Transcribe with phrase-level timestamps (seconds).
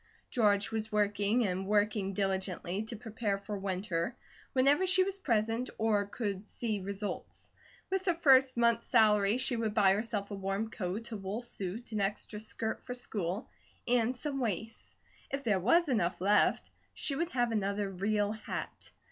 [0.31, 4.15] George was working and working diligently, to prepare for winter,
[4.51, 7.51] whenever she was present or could see results.
[7.91, 11.91] With her first month's salary she would buy herself a warm coat, a wool suit,
[11.91, 13.47] an extra skirt for school,
[13.87, 14.95] and some waists.
[15.29, 18.89] If there was enough left, she would have another real hat.